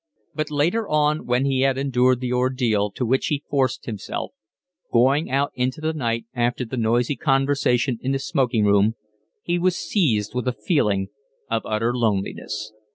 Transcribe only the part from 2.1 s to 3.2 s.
the ordeal to